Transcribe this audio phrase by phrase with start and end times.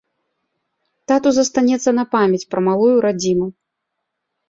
[1.11, 3.47] Тату застанецца на памяць пра малую радзіму.